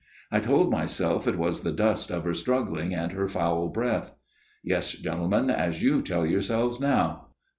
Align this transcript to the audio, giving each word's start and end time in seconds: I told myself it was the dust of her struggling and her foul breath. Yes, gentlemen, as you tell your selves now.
I 0.31 0.39
told 0.39 0.71
myself 0.71 1.27
it 1.27 1.37
was 1.37 1.61
the 1.61 1.71
dust 1.71 2.09
of 2.09 2.23
her 2.23 2.33
struggling 2.33 2.91
and 2.91 3.11
her 3.11 3.27
foul 3.27 3.67
breath. 3.69 4.15
Yes, 4.63 4.93
gentlemen, 4.93 5.51
as 5.51 5.83
you 5.83 6.01
tell 6.01 6.25
your 6.25 6.41
selves 6.41 6.79
now. 6.79 7.27